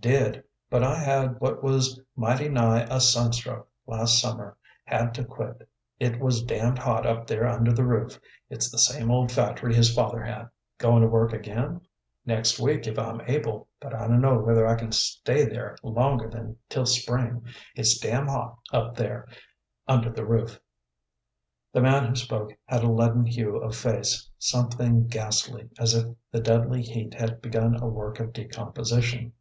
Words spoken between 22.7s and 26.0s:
a leaden hue of face, something ghastly, as